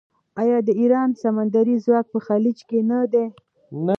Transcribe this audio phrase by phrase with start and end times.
[0.41, 3.25] آیا د ایران سمندري ځواک په خلیج کې نه دی؟